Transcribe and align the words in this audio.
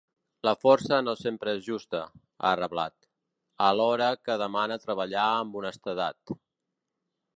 La 0.47 0.51
força 0.61 0.97
no 1.07 1.13
sempre 1.19 1.51
és 1.57 1.59
justa, 1.67 1.99
ha 2.47 2.53
reblat, 2.61 2.95
alhora 3.67 4.09
que 4.25 4.39
demana 4.45 4.79
treballar 4.87 5.27
amb 5.45 5.61
honestedat. 5.61 6.35